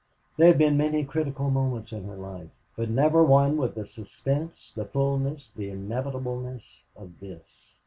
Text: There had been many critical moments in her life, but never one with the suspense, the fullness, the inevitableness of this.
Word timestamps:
There 0.35 0.47
had 0.47 0.57
been 0.57 0.77
many 0.77 1.05
critical 1.05 1.51
moments 1.51 1.91
in 1.91 2.05
her 2.05 2.15
life, 2.15 2.49
but 2.75 2.89
never 2.89 3.23
one 3.23 3.55
with 3.57 3.75
the 3.75 3.85
suspense, 3.85 4.73
the 4.75 4.83
fullness, 4.85 5.51
the 5.51 5.69
inevitableness 5.69 6.85
of 6.95 7.19
this. 7.19 7.77